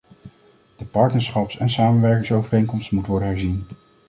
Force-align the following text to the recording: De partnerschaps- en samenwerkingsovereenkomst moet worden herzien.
De 0.75 0.85
partnerschaps- 0.85 1.57
en 1.57 1.69
samenwerkingsovereenkomst 1.69 2.91
moet 2.91 3.07
worden 3.07 3.27
herzien. 3.27 3.65